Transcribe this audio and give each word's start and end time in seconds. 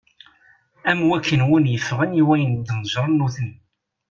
Am 0.89 0.99
wakken 1.09 1.41
win 1.49 1.71
yeffɣen 1.73 2.17
i 2.21 2.23
wayen 2.27 2.57
i 2.59 2.61
d-neǧǧren 2.67 3.11
nutni. 3.17 3.53